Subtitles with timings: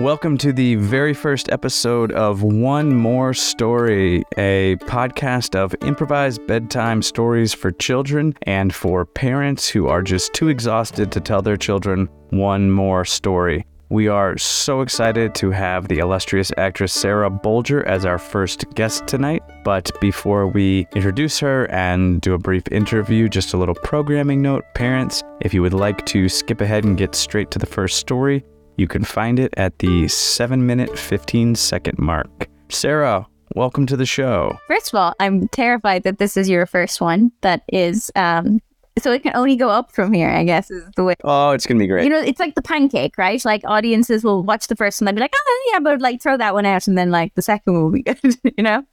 [0.00, 7.00] Welcome to the very first episode of One More Story, a podcast of improvised bedtime
[7.00, 12.08] stories for children and for parents who are just too exhausted to tell their children
[12.30, 13.64] one more story.
[13.88, 19.06] We are so excited to have the illustrious actress Sarah Bolger as our first guest
[19.06, 19.44] tonight.
[19.62, 24.64] But before we introduce her and do a brief interview, just a little programming note.
[24.74, 28.42] Parents, if you would like to skip ahead and get straight to the first story,
[28.76, 32.48] you can find it at the 7 minute 15 second mark.
[32.68, 34.58] Sarah, welcome to the show.
[34.66, 37.30] First of all, I'm terrified that this is your first one.
[37.42, 38.60] That is, um,
[38.98, 40.28] so it can only go up from here.
[40.28, 41.14] I guess is the way.
[41.24, 42.04] Oh, it's going to be great.
[42.04, 43.44] You know, it's like the pancake, right?
[43.44, 46.36] Like audiences will watch the first one, they'll be like, "Oh yeah," but like throw
[46.36, 48.18] that one out, and then like the second one will be good.
[48.56, 48.84] you know,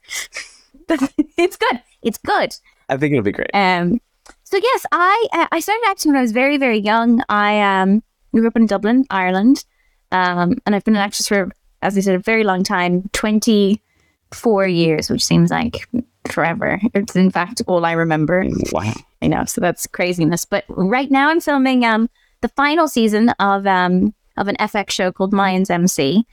[1.38, 1.82] it's good.
[2.04, 2.56] It's good.
[2.90, 3.52] I think it'll be great.
[3.54, 4.00] Um,
[4.44, 7.24] so yes, I uh, I started acting when I was very very young.
[7.30, 9.66] I um grew up in Dublin, Ireland,
[10.12, 11.50] um, and I've been an actress for,
[11.82, 15.88] as I said, a very long time 24 years, which seems like
[16.30, 16.80] forever.
[16.94, 18.46] It's in fact all I remember.
[18.72, 18.94] Wow.
[19.22, 20.46] I know, so that's craziness.
[20.46, 22.10] But right now I'm filming um,
[22.42, 26.26] the final season of um, of an FX show called Mayans MC.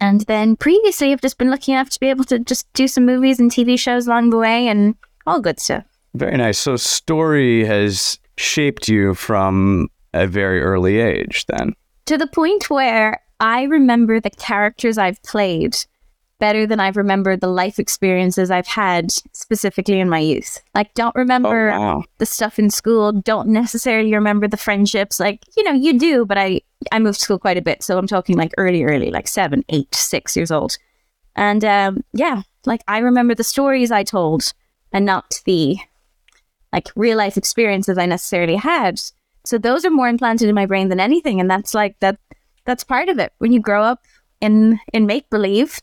[0.00, 3.04] And then previously, I've just been lucky enough to be able to just do some
[3.04, 4.94] movies and TV shows along the way and
[5.26, 5.84] all good stuff.
[6.14, 6.58] Very nice.
[6.58, 11.74] So, story has shaped you from a very early age, then.
[12.10, 15.76] To the point where I remember the characters I've played
[16.40, 20.60] better than I've remembered the life experiences I've had specifically in my youth.
[20.74, 22.04] Like, don't remember oh, wow.
[22.18, 25.20] the stuff in school, don't necessarily remember the friendships.
[25.20, 27.84] Like, you know, you do, but I, I moved to school quite a bit.
[27.84, 30.78] So I'm talking like early, early, like seven, eight, six years old.
[31.36, 34.52] And um, yeah, like I remember the stories I told
[34.92, 35.76] and not the
[36.72, 39.00] like real life experiences I necessarily had.
[39.44, 42.18] So those are more implanted in my brain than anything, and that's like that.
[42.66, 43.32] That's part of it.
[43.38, 44.04] When you grow up
[44.40, 45.80] in in make believe,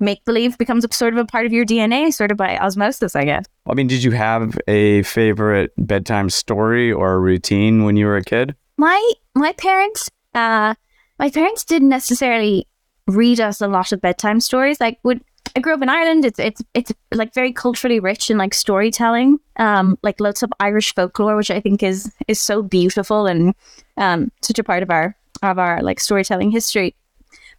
[0.00, 3.16] make believe becomes a sort of a part of your DNA, sort of by osmosis,
[3.16, 3.44] I guess.
[3.66, 8.24] I mean, did you have a favorite bedtime story or routine when you were a
[8.24, 8.54] kid?
[8.76, 10.74] My my parents, uh,
[11.18, 12.66] my parents didn't necessarily
[13.06, 14.80] read us a lot of bedtime stories.
[14.80, 15.22] Like, would
[15.54, 16.24] I grew up in Ireland?
[16.24, 20.94] It's it's it's like very culturally rich in like storytelling, um, like lots of Irish
[20.94, 23.54] folklore, which I think is is so beautiful and
[23.96, 26.94] um, such a part of our of our like storytelling history.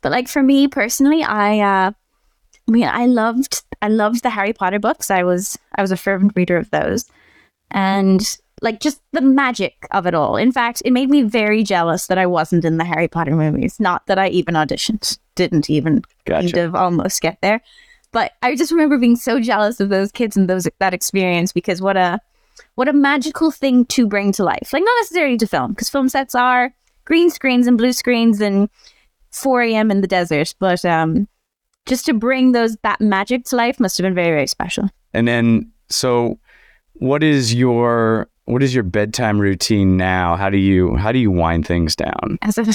[0.01, 1.91] But like for me personally, I uh,
[2.67, 5.11] I mean, I loved I loved the Harry Potter books.
[5.11, 7.05] I was I was a fervent reader of those,
[7.71, 10.37] and like just the magic of it all.
[10.37, 13.79] In fact, it made me very jealous that I wasn't in the Harry Potter movies.
[13.79, 17.61] Not that I even auditioned, didn't even kind of almost get there.
[18.11, 21.81] But I just remember being so jealous of those kids and those that experience because
[21.81, 22.19] what a
[22.75, 24.71] what a magical thing to bring to life.
[24.71, 26.73] Like not necessarily to film, because film sets are
[27.05, 28.69] green screens and blue screens and
[29.31, 29.91] 4 a.m.
[29.91, 30.53] in the desert.
[30.59, 31.27] But um
[31.85, 34.89] just to bring those that magic to life must have been very, very special.
[35.13, 36.39] And then, so
[36.93, 40.35] what is your what is your bedtime routine now?
[40.35, 42.37] How do you how do you wind things down?
[42.41, 42.65] As a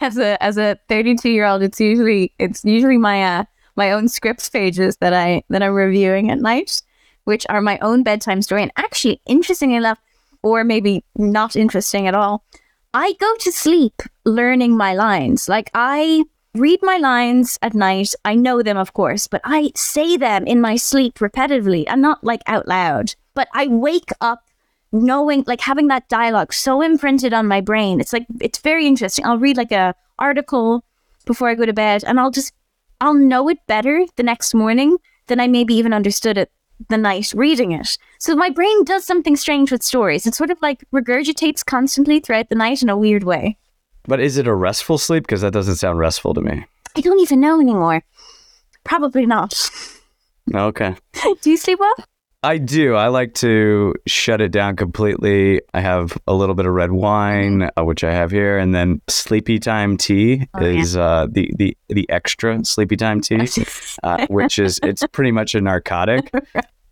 [0.04, 3.44] as a as a 32 year old, it's usually it's usually my uh
[3.76, 6.82] my own scripts pages that I that I'm reviewing at night,
[7.24, 8.62] which are my own bedtime story.
[8.62, 9.98] And actually, interesting enough,
[10.42, 12.44] or maybe not interesting at all,
[12.94, 15.48] I go to sleep learning my lines.
[15.48, 16.24] Like I
[16.54, 18.14] read my lines at night.
[18.24, 22.24] I know them, of course, but I say them in my sleep repetitively and not
[22.24, 23.14] like out loud.
[23.34, 24.47] But I wake up
[24.92, 28.00] knowing, like having that dialogue so imprinted on my brain.
[28.00, 29.24] It's like, it's very interesting.
[29.24, 30.84] I'll read like a article
[31.26, 32.52] before I go to bed and I'll just,
[33.00, 36.50] I'll know it better the next morning than I maybe even understood it
[36.88, 37.98] the night reading it.
[38.18, 40.26] So my brain does something strange with stories.
[40.26, 43.58] It sort of like regurgitates constantly throughout the night in a weird way.
[44.04, 45.24] But is it a restful sleep?
[45.24, 46.64] Because that doesn't sound restful to me.
[46.96, 48.02] I don't even know anymore.
[48.84, 49.70] Probably not.
[50.54, 50.94] Okay.
[51.42, 51.94] Do you sleep well?
[52.44, 52.94] I do.
[52.94, 55.60] I like to shut it down completely.
[55.74, 59.00] I have a little bit of red wine, uh, which I have here, and then
[59.08, 60.80] sleepy time tea Oh, yeah.
[60.80, 63.48] is uh, the the the extra sleepy time tea,
[64.04, 66.30] uh, which is it's pretty much a narcotic.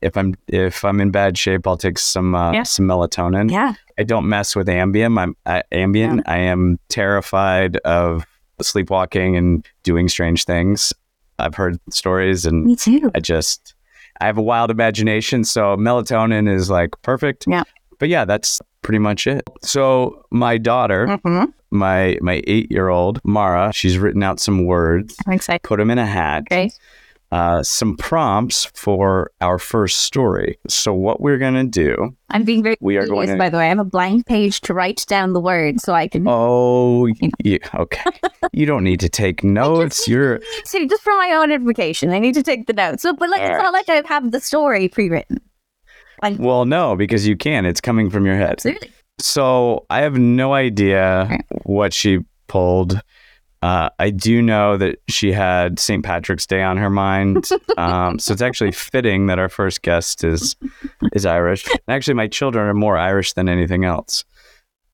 [0.02, 2.64] If I'm if I'm in bad shape, I'll take some uh, Yeah.
[2.64, 3.50] some melatonin.
[3.50, 3.74] yeah.
[3.98, 5.18] I don't mess with Ambien.
[5.18, 6.22] I'm uh, Ambien.
[6.26, 8.24] I am terrified of
[8.60, 10.92] sleepwalking and doing strange things.
[11.38, 13.10] I've heard stories, and Me too.
[13.14, 13.74] I just
[14.20, 17.44] I have a wild imagination, so melatonin is like perfect.
[17.48, 17.64] Yeah.
[17.98, 19.42] But yeah, that's pretty much it.
[19.62, 21.44] So my daughter, Mm-hmm.
[21.70, 25.62] my my eight year old Mara, she's written out some words, I'm excited.
[25.62, 26.72] put them in a hat, Great.
[27.32, 30.58] Uh, some prompts for our first story.
[30.68, 33.56] So, what we're going to do, I'm being very We are going to- by the
[33.58, 33.66] way.
[33.66, 37.08] I have a blank page to write down the words so I can oh,
[37.44, 38.10] y- okay.
[38.52, 40.06] you don't need to take notes.
[40.06, 42.10] You're, see just for my own edification.
[42.10, 43.02] I need to take the notes.
[43.02, 43.62] So, but like it's Alright.
[43.64, 45.40] not like I have the story pre-written.
[46.38, 47.66] well, no, because you can.
[47.66, 48.52] It's coming from your head.
[48.52, 48.92] Absolutely.
[49.20, 51.40] So I have no idea Okay.
[51.64, 53.00] what she pulled.
[53.62, 56.04] Uh, I do know that she had St.
[56.04, 57.48] Patrick's Day on her mind.
[57.78, 60.56] Um, so it's actually fitting that our first guest is
[61.12, 61.66] is Irish.
[61.66, 64.24] And actually, my children are more Irish than anything else.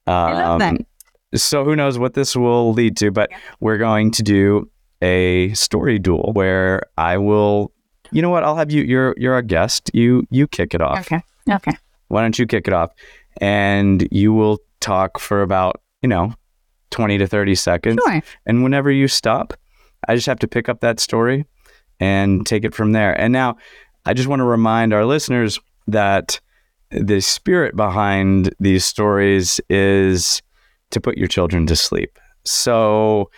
[0.08, 0.70] I love that.
[0.74, 0.86] Um,
[1.32, 3.12] so who knows what this will lead to?
[3.12, 3.38] But Yeah.
[3.60, 4.68] we're going to do
[5.00, 7.72] a story duel where I will.
[8.10, 8.42] You know what?
[8.42, 8.82] I'll have you.
[8.82, 9.90] You're you're a guest.
[9.94, 11.00] You you kick it off.
[11.00, 11.22] Okay.
[11.48, 11.72] Okay.
[12.08, 12.90] Why don't you kick it off?
[13.40, 16.34] And you will talk for about, you know,
[16.92, 18.00] 20 to 30 seconds.
[18.04, 18.22] Sure.
[18.46, 19.54] And whenever you stop,
[20.08, 21.44] I just have to pick up that story
[21.98, 23.18] and take it from there.
[23.20, 23.56] And now
[24.04, 25.58] I just want to remind our listeners
[25.88, 26.40] that
[26.90, 30.42] the spirit behind these stories is
[30.90, 32.18] to put your children to sleep.
[32.44, 33.30] So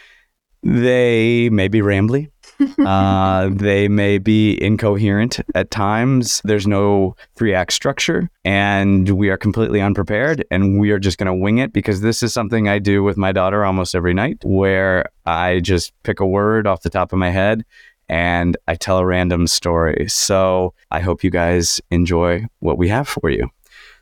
[0.62, 2.30] they may be rambly.
[2.78, 6.40] uh, they may be incoherent at times.
[6.44, 11.26] There's no three act structure, and we are completely unprepared, and we are just going
[11.26, 14.38] to wing it because this is something I do with my daughter almost every night
[14.44, 17.64] where I just pick a word off the top of my head
[18.08, 20.08] and I tell a random story.
[20.08, 23.48] So I hope you guys enjoy what we have for you.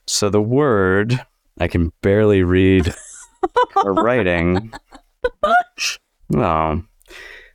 [0.07, 1.25] So the word,
[1.59, 2.93] I can barely read
[3.83, 4.73] her writing.
[6.35, 6.83] Oh.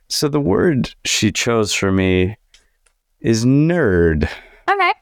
[0.08, 2.36] So the word she chose for me
[3.20, 4.28] is nerd.
[4.70, 4.92] Okay.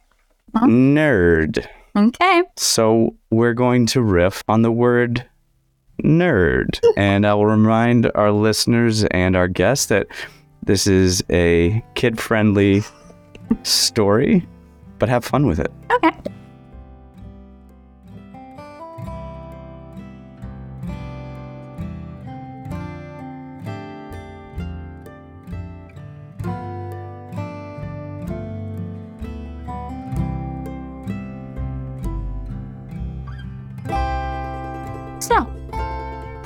[0.55, 1.67] Nerd.
[1.97, 2.43] Okay.
[2.57, 5.25] So we're going to riff on the word
[6.03, 6.81] nerd.
[6.97, 10.09] and I will remind our listeners and our guests that
[10.65, 12.83] this is a kid friendly
[13.63, 14.47] story,
[14.99, 15.71] but have fun with it.
[15.93, 16.11] Okay.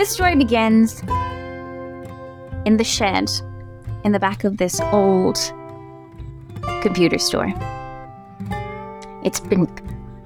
[0.01, 1.03] This story begins
[2.65, 3.31] in the shed
[4.03, 5.37] in the back of this old
[6.81, 7.53] computer store.
[9.23, 9.69] It's been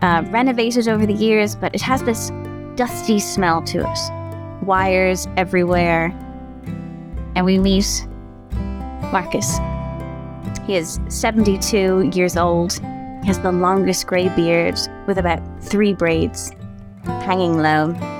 [0.00, 2.30] uh, renovated over the years, but it has this
[2.76, 4.64] dusty smell to it.
[4.64, 6.12] Wires everywhere.
[7.34, 8.06] And we meet
[9.10, 9.58] Marcus.
[10.68, 12.74] He is 72 years old.
[12.74, 14.78] He has the longest grey beard
[15.08, 16.52] with about three braids
[17.04, 18.13] hanging low.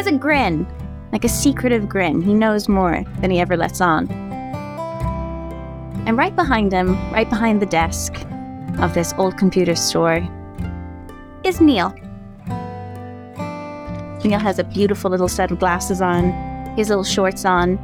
[0.00, 0.66] Has a grin,
[1.12, 2.22] like a secretive grin.
[2.22, 4.10] He knows more than he ever lets on.
[6.06, 8.14] And right behind him, right behind the desk
[8.78, 10.26] of this old computer store,
[11.44, 11.92] is Neil.
[14.24, 16.32] Neil has a beautiful little set of glasses on,
[16.78, 17.76] his little shorts on,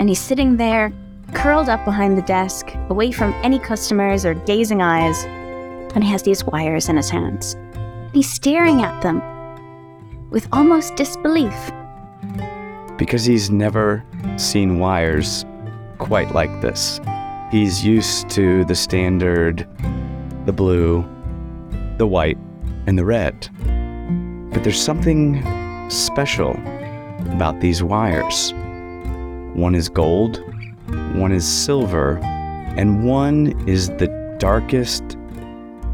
[0.00, 0.92] and he's sitting there,
[1.32, 5.22] curled up behind the desk, away from any customers or gazing eyes,
[5.94, 7.54] and he has these wires in his hands.
[8.12, 9.22] He's staring at them
[10.36, 11.72] with almost disbelief.
[12.98, 14.04] Because he's never
[14.36, 15.46] seen wires
[15.96, 17.00] quite like this.
[17.50, 19.66] He's used to the standard,
[20.44, 21.08] the blue,
[21.96, 22.36] the white,
[22.86, 23.48] and the red.
[24.52, 25.42] But there's something
[25.88, 26.50] special
[27.32, 28.52] about these wires.
[29.54, 30.42] One is gold,
[31.14, 32.18] one is silver,
[32.76, 35.16] and one is the darkest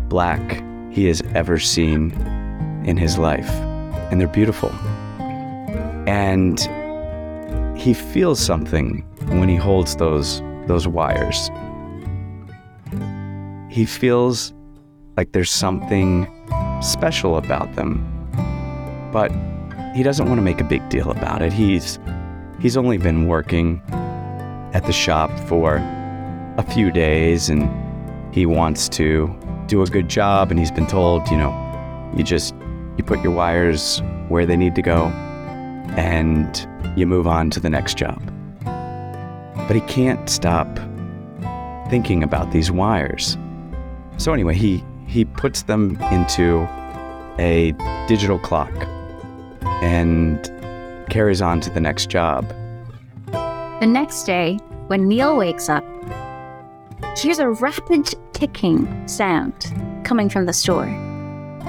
[0.09, 2.11] black he has ever seen
[2.85, 3.72] in his life.
[4.13, 4.69] And they're beautiful.
[6.07, 6.61] And
[7.77, 11.51] he feels something when he holds those those wires.
[13.69, 14.53] He feels
[15.17, 16.29] like there's something
[16.83, 18.07] special about them.
[19.13, 19.33] But
[19.95, 21.53] he doesn't want to make a big deal about it.
[21.53, 21.99] He's
[22.61, 23.83] he's only been working
[24.73, 25.77] at the shop for
[26.59, 27.69] a few days and
[28.35, 29.35] he wants to
[29.67, 32.55] do a good job and he's been told, you know, you just
[32.97, 35.07] you put your wires where they need to go
[35.97, 38.23] and you move on to the next job.
[39.55, 40.69] But he can't stop
[41.89, 43.37] thinking about these wires.
[44.17, 46.67] So anyway, he he puts them into
[47.39, 47.73] a
[48.09, 48.73] digital clock
[49.83, 50.39] and
[51.11, 52.49] carries on to the next job.
[53.81, 54.57] The next day,
[54.87, 55.85] when Neil wakes up,
[57.17, 59.73] he hears a rapid ticking sound
[60.05, 61.12] coming from the store.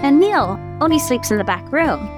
[0.03, 2.09] And Neil only sleeps in the back room.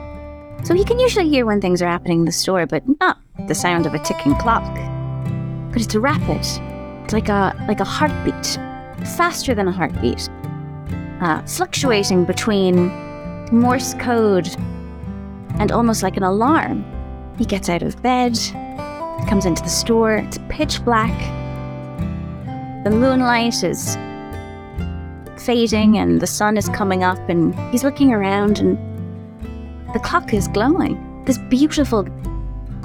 [0.63, 3.53] So he can usually hear when things are happening in the store, but not the
[3.53, 4.63] sound of a ticking clock.
[5.71, 6.41] But it's rapid,
[7.03, 8.57] It's like a like a heartbeat,
[9.15, 10.27] faster than a heartbeat,
[11.21, 12.87] uh, fluctuating between
[13.51, 14.47] Morse code
[15.59, 16.83] and almost like an alarm.
[17.37, 18.35] He gets out of bed,
[19.29, 20.15] comes into the store.
[20.15, 21.13] It's pitch black.
[22.83, 23.95] The moonlight is
[25.39, 28.77] fading, and the sun is coming up, and he's looking around, and
[29.93, 31.23] the clock is glowing.
[31.25, 32.03] This beautiful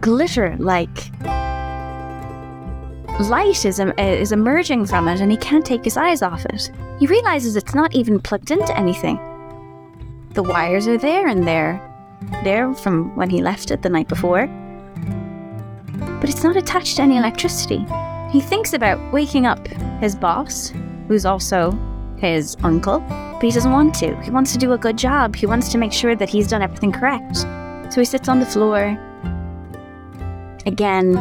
[0.01, 1.11] glitter like
[3.29, 6.71] light is, is emerging from it, and he can't take his eyes off it.
[6.99, 9.19] He realizes it's not even plugged into anything.
[10.35, 11.81] The wires are there, and they're
[12.45, 14.47] there from when he left it the night before.
[16.21, 17.85] But it's not attached to any electricity.
[18.31, 19.67] He thinks about waking up
[20.01, 20.73] his boss,
[21.09, 21.73] who's also
[22.21, 24.15] his uncle, but he doesn't want to.
[24.23, 25.35] He wants to do a good job.
[25.35, 27.39] He wants to make sure that he's done everything correct.
[27.93, 28.99] So he sits on the floor.
[30.67, 31.17] Again,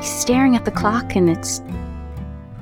[0.00, 1.62] he's staring at the clock and its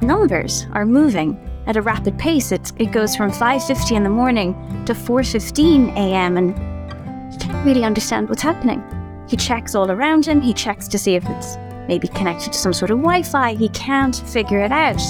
[0.00, 2.52] numbers are moving at a rapid pace.
[2.52, 4.54] It's, it goes from 5:50 in the morning
[4.86, 6.36] to 4:15 a.m.
[6.36, 8.82] and he can't really understand what's happening.
[9.28, 10.40] He checks all around him.
[10.40, 11.56] He checks to see if it's
[11.88, 13.54] maybe connected to some sort of Wi-Fi.
[13.54, 15.00] He can't figure it out.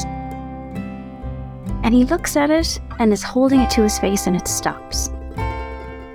[1.84, 5.08] And he looks at it and is holding it to his face and it stops.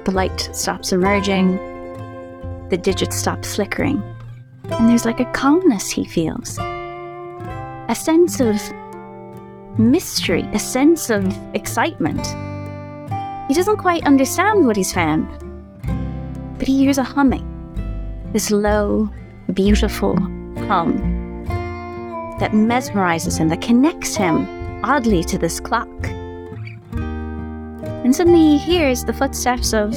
[0.04, 1.58] The light stops emerging.
[2.70, 4.02] The digits stop flickering.
[4.64, 6.58] And there's like a calmness he feels.
[6.58, 8.60] A sense of
[9.78, 11.24] mystery, a sense of
[11.54, 12.26] excitement.
[13.48, 15.28] He doesn't quite understand what he's found,
[16.58, 17.46] but he hears a humming.
[18.34, 19.08] This low,
[19.54, 20.16] beautiful
[20.68, 20.98] hum
[22.40, 25.90] that mesmerizes him, that connects him oddly to this clock.
[28.04, 29.94] And suddenly he hears the footsteps of,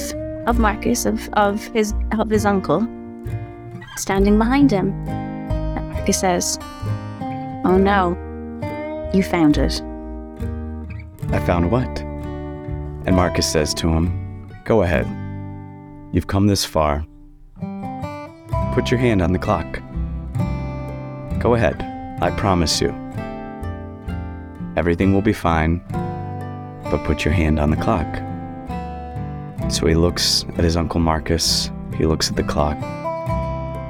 [0.46, 2.86] of Marcus, of, of, his, of his uncle,
[3.96, 4.92] standing behind him.
[5.08, 6.58] And Marcus says,
[7.64, 8.16] Oh no,
[9.14, 9.80] you found it.
[11.32, 12.00] I found what?
[13.06, 15.06] And Marcus says to him, Go ahead.
[16.12, 17.06] You've come this far.
[18.74, 19.80] Put your hand on the clock.
[21.40, 21.80] Go ahead.
[22.20, 23.01] I promise you.
[24.76, 25.82] Everything will be fine,
[26.84, 28.06] but put your hand on the clock.
[29.70, 32.76] So he looks at his Uncle Marcus, he looks at the clock,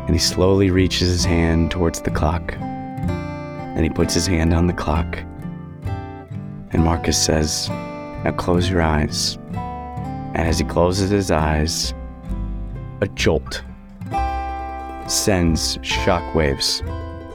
[0.07, 2.53] and he slowly reaches his hand towards the clock.
[2.59, 5.19] And he puts his hand on the clock.
[6.73, 9.39] And Marcus says, Now close your eyes.
[10.35, 11.95] And as he closes his eyes,
[13.01, 13.63] a jolt
[15.07, 16.81] sends shockwaves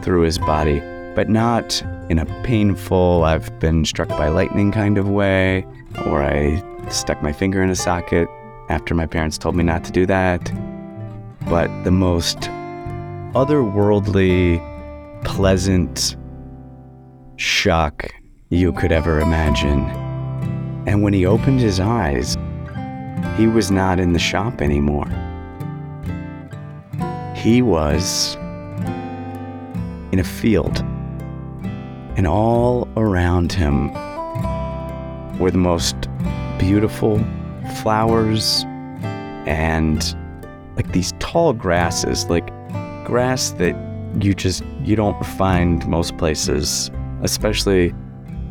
[0.03, 0.79] through his body,
[1.15, 5.65] but not in a painful, I've been struck by lightning kind of way,
[6.05, 8.29] or I stuck my finger in a socket
[8.69, 10.51] after my parents told me not to do that,
[11.49, 12.39] but the most
[13.33, 14.63] otherworldly,
[15.25, 16.15] pleasant
[17.35, 18.13] shock
[18.49, 19.81] you could ever imagine.
[20.87, 22.37] And when he opened his eyes,
[23.35, 25.09] he was not in the shop anymore.
[27.35, 28.35] He was
[30.13, 30.83] in a field
[32.17, 33.93] and all around him
[35.37, 35.95] were the most
[36.57, 37.23] beautiful
[37.75, 38.63] flowers
[39.45, 40.15] and
[40.75, 42.47] like these tall grasses, like
[43.05, 43.75] grass that
[44.19, 46.89] you just you don't find most places,
[47.21, 47.93] especially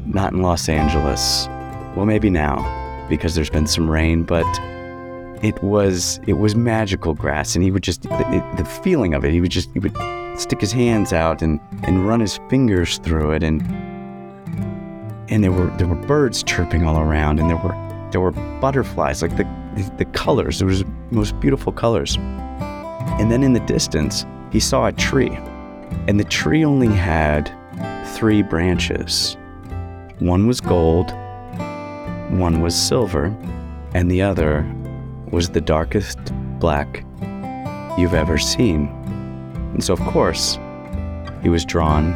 [0.06, 1.48] not in Los Angeles.
[1.96, 2.56] Well, maybe now
[3.08, 4.46] because there's been some rain, but
[5.42, 9.32] it was it was magical grass, and he would just the, the feeling of it.
[9.32, 9.94] He would just he would
[10.40, 13.62] stick his hands out and, and run his fingers through it and
[15.28, 17.74] and there were there were birds chirping all around and there were
[18.12, 19.44] there were butterflies like the
[19.98, 22.16] the colors there was most beautiful colors.
[23.18, 25.36] And then in the distance he saw a tree
[26.08, 27.50] and the tree only had
[28.14, 29.36] three branches.
[30.18, 31.10] One was gold
[32.30, 33.26] one was silver
[33.94, 34.66] and the other
[35.30, 36.18] was the darkest
[36.58, 37.04] black
[37.98, 38.88] you've ever seen
[39.76, 40.58] and so, of course,
[41.42, 42.14] he was drawn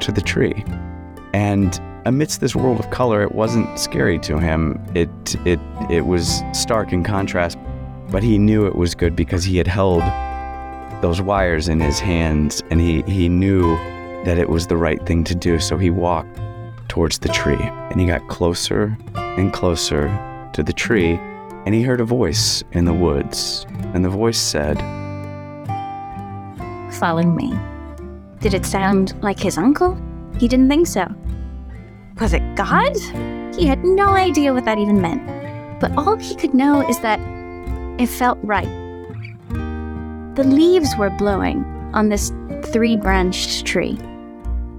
[0.00, 0.64] to the tree.
[1.34, 4.82] And amidst this world of color, it wasn't scary to him.
[4.94, 5.10] It,
[5.44, 5.60] it,
[5.90, 7.58] it was stark in contrast,
[8.10, 10.02] but he knew it was good because he had held
[11.02, 13.76] those wires in his hands and he, he knew
[14.24, 15.58] that it was the right thing to do.
[15.58, 16.40] So he walked
[16.88, 20.08] towards the tree and he got closer and closer
[20.54, 21.20] to the tree
[21.66, 23.66] and he heard a voice in the woods.
[23.92, 24.80] And the voice said,
[27.02, 27.52] following me.
[28.38, 30.00] Did it sound like his uncle?
[30.38, 31.04] He didn't think so.
[32.20, 32.96] Was it God?
[33.58, 35.22] He had no idea what that even meant.
[35.80, 37.18] But all he could know is that
[38.00, 38.70] it felt right.
[40.36, 42.30] The leaves were blowing on this
[42.72, 43.98] three branched tree.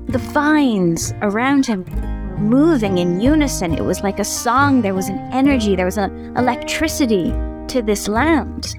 [0.08, 3.74] the vines around him were moving in unison.
[3.74, 4.82] It was like a song.
[4.82, 7.32] There was an energy, there was an electricity
[7.68, 8.76] to this land.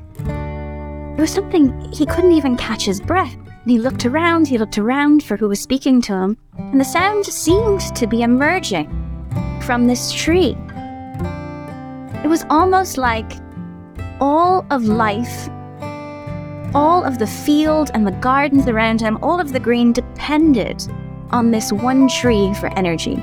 [1.15, 3.35] There was something he couldn't even catch his breath.
[3.35, 6.85] And he looked around, he looked around for who was speaking to him, and the
[6.85, 8.89] sound seemed to be emerging
[9.63, 10.57] from this tree.
[12.23, 13.33] It was almost like
[14.21, 15.49] all of life,
[16.75, 20.85] all of the field and the gardens around him, all of the green depended
[21.31, 23.17] on this one tree for energy.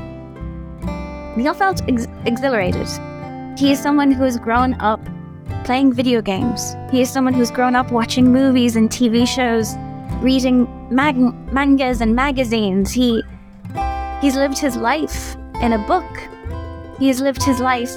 [1.36, 2.88] Neil felt ex- exhilarated.
[3.60, 5.02] He is someone who has grown up
[5.72, 6.76] playing video games.
[6.92, 9.78] He is someone who's grown up watching movies and TV shows,
[10.22, 11.16] reading mag-
[11.54, 12.92] mangas and magazines.
[12.92, 13.24] He
[14.20, 16.12] he's lived his life in a book.
[17.00, 17.96] He has lived his life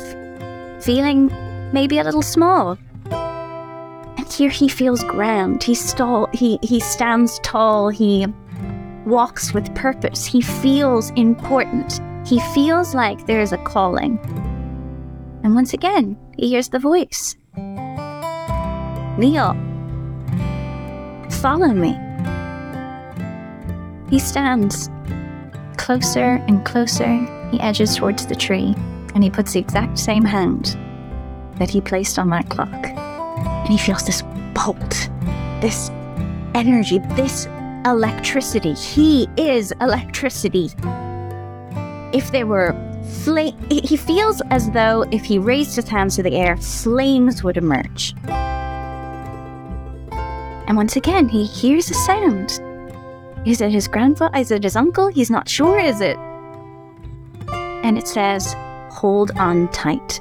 [0.81, 1.33] feeling
[1.73, 2.79] maybe a little small.
[3.11, 5.65] And here he feels grand.
[5.65, 7.89] He stall he he stands tall.
[7.89, 8.25] He
[9.05, 10.25] walks with purpose.
[10.25, 12.01] He feels important.
[12.25, 14.21] He feels like there is a calling.
[15.43, 17.35] And once again, he hears the voice.
[19.17, 19.55] Neil,
[21.31, 21.97] follow me.
[24.11, 24.91] He stands
[25.77, 27.19] closer and closer.
[27.51, 28.75] He edges towards the tree
[29.15, 30.77] and he puts the exact same hand
[31.59, 32.87] that he placed on that clock.
[32.87, 35.09] And he feels this bolt,
[35.61, 35.91] this
[36.55, 37.47] energy, this
[37.85, 38.75] electricity.
[38.75, 40.71] He is electricity.
[42.13, 42.75] If there were
[43.23, 47.57] flame, he feels as though if he raised his hands to the air, flames would
[47.57, 48.15] emerge.
[50.67, 52.61] And once again, he hears a sound.
[53.47, 54.39] Is it his grandfather?
[54.39, 55.09] Is it his uncle?
[55.09, 56.17] He's not sure, is it?
[57.85, 58.55] And it says,
[58.91, 60.21] hold on tight.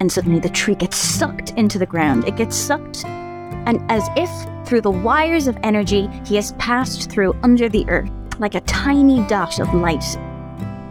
[0.00, 2.26] And suddenly the tree gets sucked into the ground.
[2.26, 4.30] It gets sucked, and as if
[4.66, 9.26] through the wires of energy, he has passed through under the earth, like a tiny
[9.26, 10.04] dot of light,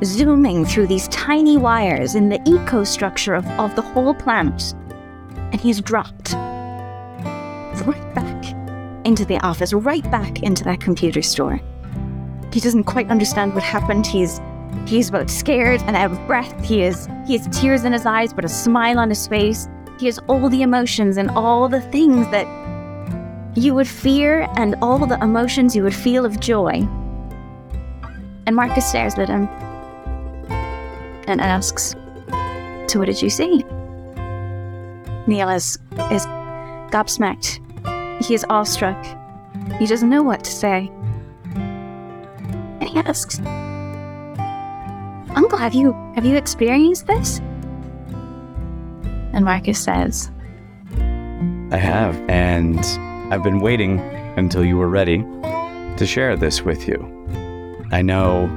[0.03, 4.75] zooming through these tiny wires in the eco structure of, of the whole planet.
[5.51, 6.33] And he's dropped
[7.85, 8.26] right back
[9.07, 11.59] into the office, right back into that computer store.
[12.51, 14.05] He doesn't quite understand what happened.
[14.05, 14.39] He's
[14.85, 16.63] he's both scared and out of breath.
[16.63, 19.67] He is he has tears in his eyes, but a smile on his face.
[19.97, 22.45] He has all the emotions and all the things that
[23.57, 26.87] you would fear and all the emotions you would feel of joy.
[28.45, 29.47] And Marcus stares at him
[31.27, 31.95] and asks,
[32.91, 33.63] So what did you see?
[35.27, 35.77] Neil is,
[36.11, 36.25] is
[36.91, 37.59] gobsmacked.
[38.21, 39.05] He is awestruck.
[39.79, 40.91] He doesn't know what to say.
[41.55, 43.39] And he asks,
[45.35, 47.39] Uncle, have you have you experienced this?
[49.33, 50.31] And Marcus says,
[51.69, 52.79] I have, and
[53.31, 53.99] I've been waiting
[54.37, 55.19] until you were ready
[55.97, 56.97] to share this with you.
[57.91, 58.47] I know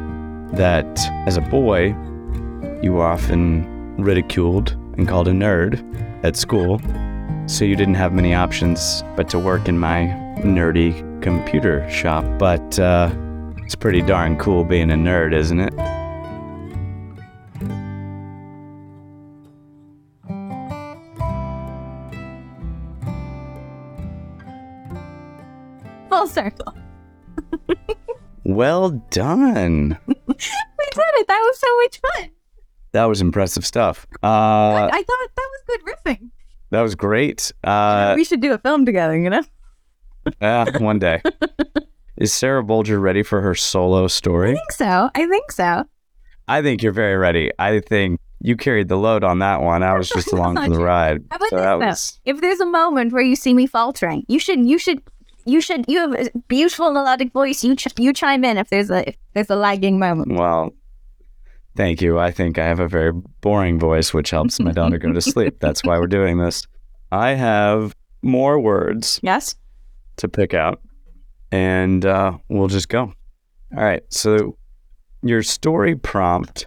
[0.53, 1.89] that as a boy,
[2.83, 5.83] you were often ridiculed and called a nerd
[6.25, 6.81] at school,
[7.51, 10.03] so you didn't have many options but to work in my
[10.39, 12.25] nerdy computer shop.
[12.39, 13.11] But uh,
[13.65, 15.75] it's pretty darn cool being a nerd, isn't it?
[26.09, 26.75] Full circle.
[28.45, 29.99] Well done.
[30.81, 31.29] We did it.
[31.29, 32.31] That was so much fun.
[32.93, 34.07] That was impressive stuff.
[34.23, 36.30] Uh, I thought that was good riffing.
[36.71, 37.53] That was great.
[37.65, 39.43] Uh, we should do a film together, you know?
[40.41, 41.23] uh, one day.
[42.17, 44.51] Is Sarah Bolger ready for her solo story?
[44.51, 45.11] I think so.
[45.15, 45.85] I think so.
[46.49, 47.51] I think you're very ready.
[47.59, 49.83] I think you carried the load on that one.
[49.83, 51.25] I was just along for the ride.
[51.31, 54.25] How about So this, that was If there's a moment where you see me faltering,
[54.29, 55.03] you should, you should,
[55.47, 57.65] you should, you have a beautiful melodic voice.
[57.65, 60.33] You, ch- you chime in if there's a, if there's a lagging moment.
[60.33, 60.75] well.
[61.77, 62.19] Thank you.
[62.19, 65.57] I think I have a very boring voice, which helps my daughter go to sleep.
[65.61, 66.67] That's why we're doing this.
[67.13, 69.55] I have more words Yes.
[70.17, 70.81] to pick out,
[71.53, 73.13] and uh, we'll just go.
[73.77, 74.03] All right.
[74.11, 74.57] So,
[75.23, 76.67] your story prompt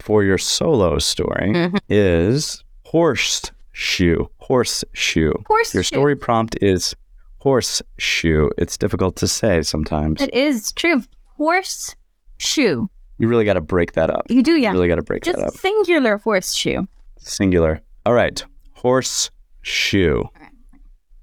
[0.00, 1.78] for your solo story Mhm.
[1.88, 4.26] is horseshoe.
[4.38, 5.32] Horseshoe.
[5.46, 5.74] Horse.
[5.74, 6.94] Your story prompt is
[7.38, 8.48] horseshoe.
[8.58, 10.20] It's difficult to say sometimes.
[10.22, 11.02] It is true.
[11.36, 11.94] Horse
[12.38, 12.88] shoe.
[13.18, 14.26] You really got to break that up.
[14.28, 14.70] You do, yeah.
[14.70, 15.54] You really got to break Just that up.
[15.54, 16.86] singular horseshoe.
[17.18, 17.80] Singular.
[18.04, 18.44] All right.
[18.74, 20.22] Horseshoe.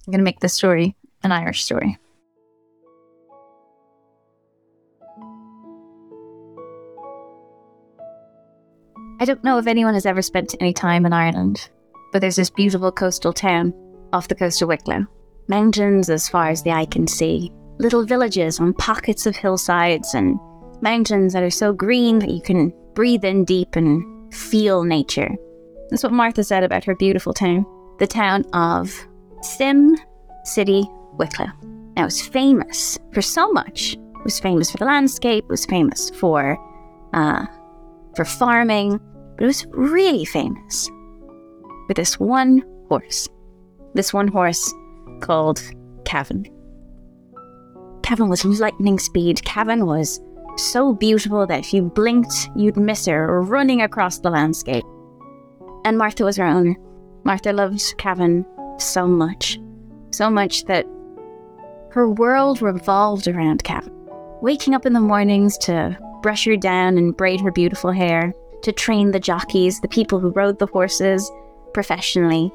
[0.06, 1.98] I'm gonna make this story an Irish story.
[9.20, 11.70] I don't know if anyone has ever spent any time in Ireland,
[12.12, 13.74] but there's this beautiful coastal town
[14.12, 15.06] off the coast of Wicklow.
[15.48, 20.38] Mountains as far as the eye can see, little villages on pockets of hillsides, and
[20.84, 25.36] mountains that are so green that you can breathe in deep and feel nature.
[25.90, 27.66] That's what Martha said about her beautiful town,
[28.00, 28.94] the town of
[29.42, 29.96] Sim
[30.44, 31.48] City, Wicklow.
[31.96, 33.94] Now, it's famous for so much.
[33.94, 36.58] It was famous for the landscape, it was famous for,
[37.14, 37.46] uh,
[38.16, 39.00] for farming,
[39.36, 40.88] but it was really famous
[41.88, 43.28] for this one horse.
[43.94, 44.74] This one horse
[45.22, 45.62] called
[46.06, 46.46] Cavan.
[48.02, 49.44] Cavan was lightning speed.
[49.46, 50.20] Cavan was
[50.58, 54.86] so beautiful that if you blinked, you'd miss her running across the landscape.
[55.86, 56.76] And Martha was her owner.
[57.24, 58.46] Martha loved Cavan
[58.78, 59.60] so much.
[60.12, 60.86] So much that
[61.92, 63.92] her world revolved around Cavan.
[64.42, 68.72] Waking up in the mornings to brush her down and braid her beautiful hair, to
[68.72, 71.32] train the jockeys, the people who rode the horses
[71.74, 72.52] professionally.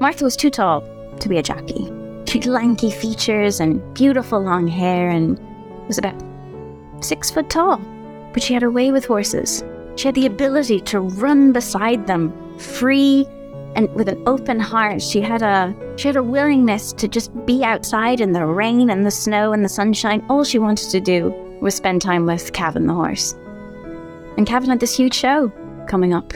[0.00, 0.82] Martha was too tall
[1.18, 1.92] to be a jockey.
[2.26, 5.38] She had lanky features and beautiful long hair and
[5.86, 6.14] was about
[7.02, 7.78] six foot tall.
[8.32, 9.62] But she had her way with horses.
[9.96, 13.26] She had the ability to run beside them, free
[13.74, 15.02] and with an open heart.
[15.02, 19.04] She had a she had a willingness to just be outside in the rain and
[19.04, 20.24] the snow and the sunshine.
[20.28, 23.34] All she wanted to do was spend time with Cavan the horse.
[24.36, 25.52] And Cavan had this huge show
[25.86, 26.32] coming up.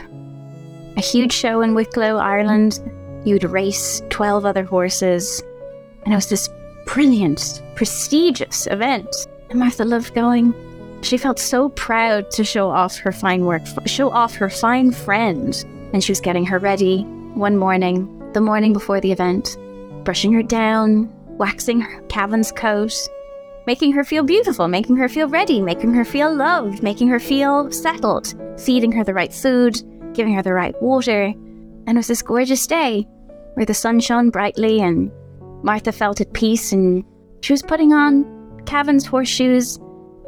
[0.96, 2.80] A huge show in Wicklow, Ireland.
[3.24, 5.42] You'd race 12 other horses.
[6.04, 6.48] And it was this
[6.86, 9.26] brilliant, prestigious event.
[9.50, 10.54] And Martha loved going.
[11.02, 15.54] She felt so proud to show off her fine work, show off her fine friend.
[15.92, 17.02] And she was getting her ready
[17.34, 19.56] one morning, the morning before the event,
[20.04, 22.92] brushing her down, waxing her Cavan's coat,
[23.66, 27.70] making her feel beautiful, making her feel ready, making her feel loved, making her feel
[27.70, 29.76] settled, feeding her the right food,
[30.14, 31.24] giving her the right water.
[31.86, 33.06] And it was this gorgeous day
[33.54, 35.10] where the sun shone brightly and
[35.62, 37.04] Martha felt at peace and
[37.42, 38.24] she was putting on
[38.66, 39.78] Cavan's horseshoes,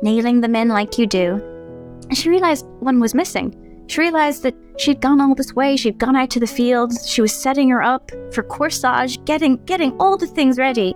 [0.03, 1.43] nailing them in like you do.
[2.13, 3.55] She realized one was missing.
[3.89, 7.21] She realized that she'd gone all this way, she'd gone out to the fields, she
[7.21, 10.95] was setting her up for corsage, getting getting all the things ready,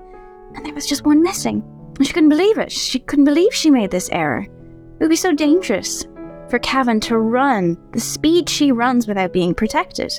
[0.55, 1.63] and there was just one missing.
[1.97, 2.73] And she couldn't believe it.
[2.73, 4.43] She couldn't believe she made this error.
[4.43, 6.07] It would be so dangerous
[6.49, 10.13] for Cavan to run the speed she runs without being protected.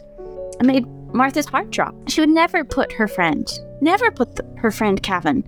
[0.60, 1.96] It made Martha's heart drop.
[2.10, 3.48] She would never put her friend,
[3.82, 5.48] never put the, her friend Cavan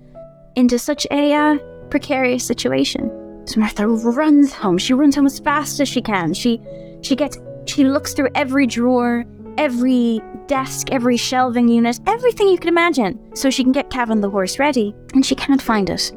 [0.56, 1.58] into such a uh,
[1.90, 3.12] precarious situation.
[3.46, 4.78] So Martha runs home.
[4.78, 6.34] She runs home as fast as she can.
[6.34, 6.60] She
[7.02, 9.24] she gets she looks through every drawer,
[9.58, 14.30] every desk, every shelving unit, everything you can imagine, so she can get Cavan the
[14.30, 14.96] horse ready.
[15.14, 16.12] And she can't find it.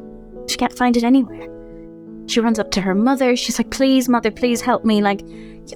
[0.47, 1.47] She can't find it anywhere.
[2.27, 3.35] She runs up to her mother.
[3.35, 5.01] She's like, "Please, mother, please help me.
[5.01, 5.21] Like,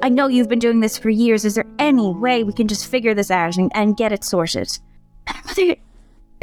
[0.01, 1.45] I know you've been doing this for years.
[1.45, 4.79] Is there any way we can just figure this out and, and get it sorted?"
[5.27, 5.75] And her mother,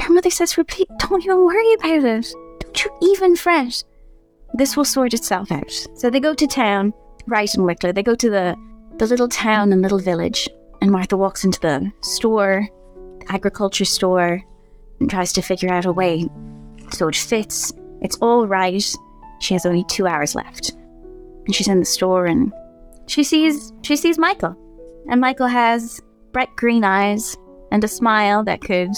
[0.00, 2.34] her mother says, "Repeat, don't even worry about it.
[2.60, 3.82] Don't you even fret.
[4.54, 6.92] This will sort itself out." So they go to town,
[7.26, 7.92] right in Wicklow.
[7.92, 8.56] They go to the
[8.98, 10.48] the little town and little village,
[10.80, 12.68] and Martha walks into the store,
[13.28, 14.42] agriculture store,
[15.00, 16.28] and tries to figure out a way
[16.92, 17.72] so it fits.
[18.02, 18.84] It's all right.
[19.40, 20.72] She has only two hours left,
[21.46, 22.52] and she's in the store and
[23.06, 24.56] she sees she sees Michael,
[25.08, 26.00] and Michael has
[26.32, 27.36] bright green eyes
[27.72, 28.92] and a smile that could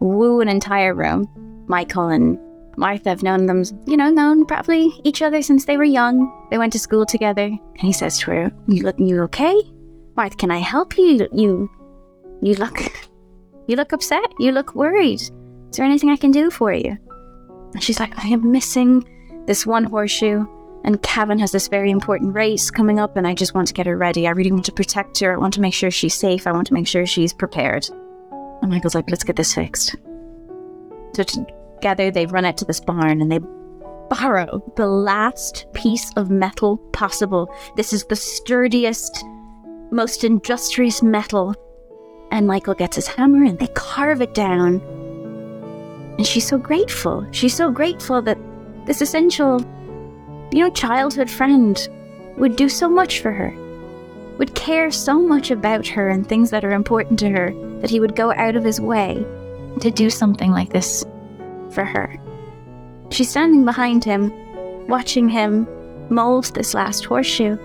[0.00, 1.28] woo an entire room.
[1.68, 2.38] Michael and
[2.76, 6.30] Martha have known them, you know, known probably each other since they were young.
[6.50, 7.44] They went to school together.
[7.44, 9.60] And he says to her, "You look, you okay?
[10.16, 11.26] Martha, can I help you?
[11.32, 11.70] You,
[12.42, 12.78] you look,
[13.66, 14.32] you look upset.
[14.38, 15.20] You look worried.
[15.20, 15.30] Is
[15.72, 16.96] there anything I can do for you?"
[17.72, 19.04] And she's like, "I am missing
[19.46, 20.46] this one horseshoe."
[20.84, 23.86] And Cavan has this very important race coming up, and I just want to get
[23.86, 24.28] her ready.
[24.28, 25.32] I really want to protect her.
[25.32, 26.46] I want to make sure she's safe.
[26.46, 27.88] I want to make sure she's prepared.
[28.62, 29.96] And Michael's like, let's get this fixed.
[31.14, 33.40] So together, they run out to this barn and they
[34.08, 37.52] borrow the last piece of metal possible.
[37.76, 39.24] This is the sturdiest,
[39.90, 41.54] most industrious metal.
[42.30, 44.80] And Michael gets his hammer and they carve it down.
[46.18, 47.26] And she's so grateful.
[47.30, 48.38] She's so grateful that
[48.86, 49.60] this essential
[50.52, 51.88] you know, childhood friend
[52.36, 53.52] would do so much for her,
[54.38, 58.00] would care so much about her and things that are important to her that he
[58.00, 59.24] would go out of his way
[59.80, 61.04] to do something like this
[61.70, 62.16] for her.
[63.10, 64.32] She's standing behind him,
[64.88, 65.66] watching him
[66.10, 67.56] mold this last horseshoe.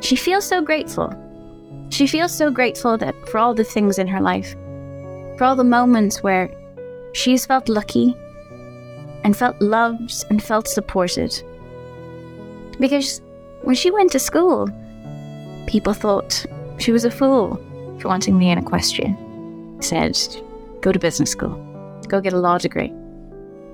[0.00, 1.12] She feels so grateful.
[1.90, 4.52] She feels so grateful that for all the things in her life,
[5.36, 6.50] for all the moments where
[7.12, 8.16] she's felt lucky
[9.24, 11.42] and felt loved and felt supported.
[12.78, 13.20] Because
[13.62, 14.68] when she went to school,
[15.74, 16.46] people thought
[16.78, 17.56] she was a fool
[17.98, 19.16] for wanting me in equestrian.
[19.80, 20.16] Said,
[20.82, 21.56] go to business school,
[22.06, 22.92] go get a law degree,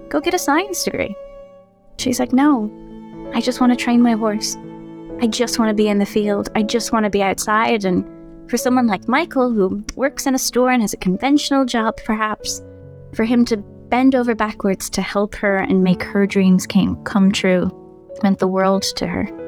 [0.09, 1.15] go get a science degree.
[1.99, 2.71] She's like, no,
[3.35, 4.57] I just want to train my horse.
[5.21, 6.49] I just want to be in the field.
[6.55, 7.85] I just want to be outside.
[7.85, 8.03] And
[8.51, 12.63] for someone like Michael, who works in a store and has a conventional job, perhaps,
[13.13, 17.31] for him to bend over backwards to help her and make her dreams came, come
[17.31, 17.71] true
[18.23, 19.40] meant the world to her.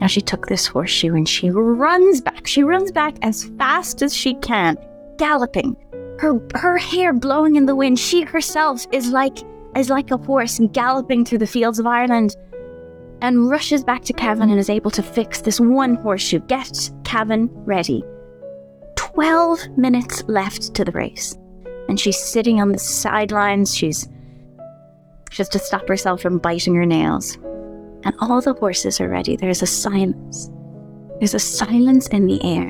[0.00, 2.46] Now she took this horseshoe and she runs back.
[2.46, 4.76] She runs back as fast as she can,
[5.18, 5.76] galloping.
[6.20, 7.98] Her her hair blowing in the wind.
[7.98, 9.38] She herself is like
[9.76, 12.36] is like a horse galloping through the fields of Ireland
[13.20, 16.40] and rushes back to Kevin and is able to fix this one horseshoe.
[16.40, 18.04] Get Kevin ready.
[18.96, 21.36] 12 minutes left to the race.
[21.88, 23.74] And she's sitting on the sidelines.
[23.74, 24.08] She's
[25.30, 27.38] just to stop herself from biting her nails.
[28.08, 29.36] And all the horses are ready.
[29.36, 30.50] There's a silence.
[31.18, 32.68] There's a silence in the air.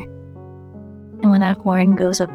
[1.23, 2.29] And when that horn goes up,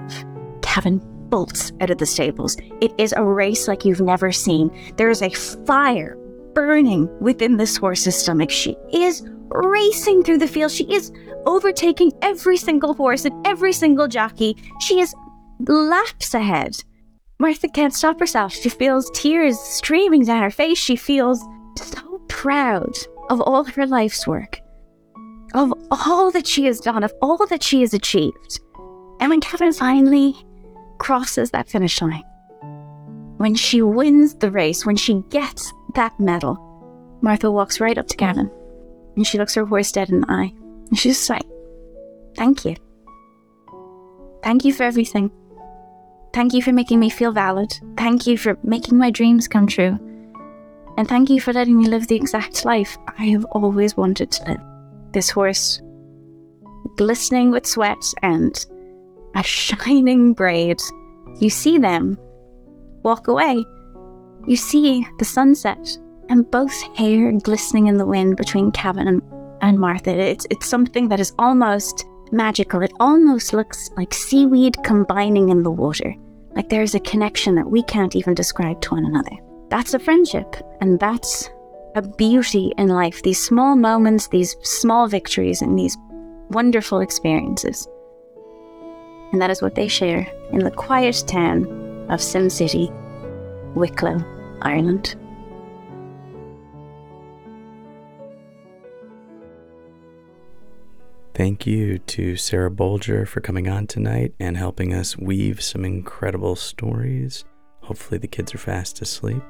[0.62, 2.56] Kevin bolts out of the stables.
[2.80, 4.72] It is a race like you've never seen.
[4.96, 6.16] There is a fire
[6.54, 8.50] burning within this horse's stomach.
[8.50, 10.72] She is racing through the field.
[10.72, 11.12] She is
[11.46, 14.56] overtaking every single horse and every single jockey.
[14.80, 15.14] She is
[15.68, 16.78] laps ahead.
[17.38, 18.54] Martha can't stop herself.
[18.54, 20.78] She feels tears streaming down her face.
[20.78, 21.44] She feels
[21.76, 22.98] so proud
[23.30, 24.60] of all her life's work,
[25.54, 28.60] of all that she has done, of all that she has achieved.
[29.20, 30.36] And when Kevin finally
[30.98, 32.24] crosses that finish line,
[33.38, 36.58] when she wins the race, when she gets that medal,
[37.22, 38.50] Martha walks right up to Kevin
[39.16, 40.52] and she looks her horse dead in the eye.
[40.90, 41.44] And she's just like,
[42.36, 42.76] Thank you.
[44.42, 45.32] Thank you for everything.
[46.34, 47.72] Thank you for making me feel valid.
[47.96, 50.00] Thank you for making my dreams come true.
[50.98, 54.52] And thank you for letting me live the exact life I have always wanted to
[54.52, 54.62] live.
[55.12, 55.82] This horse,
[56.98, 58.54] glistening with sweat and
[59.36, 60.80] a shining braid,
[61.40, 62.18] you see them
[63.02, 63.66] walk away.
[64.48, 65.98] You see the sunset
[66.30, 69.22] and both hair glistening in the wind between Kevin and,
[69.62, 70.12] and Martha.
[70.12, 72.82] It's, it's something that is almost magical.
[72.82, 76.16] It almost looks like seaweed combining in the water.
[76.56, 79.36] Like there's a connection that we can't even describe to one another.
[79.74, 81.50] That's a friendship, and that's
[81.96, 83.24] a beauty in life.
[83.24, 85.98] These small moments, these small victories, and these
[86.52, 87.88] wonderful experiences.
[89.32, 91.66] And that is what they share in the quiet town
[92.12, 92.92] of Sim City,
[93.74, 94.24] Wicklow,
[94.62, 95.16] Ireland.
[101.34, 106.56] Thank you to Sarah Bolger for coming on tonight and helping us weave some incredible
[106.56, 107.44] stories.
[107.82, 109.42] Hopefully, the kids are fast asleep.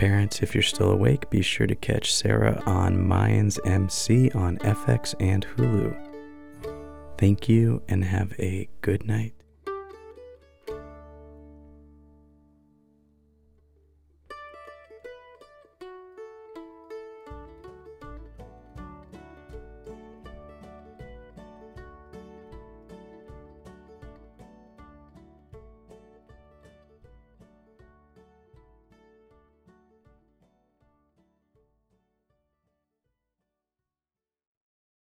[0.00, 5.14] Parents, if you're still awake, be sure to catch Sarah on Mayans MC on FX
[5.20, 5.94] and Hulu.
[7.18, 9.34] Thank you and have a good night.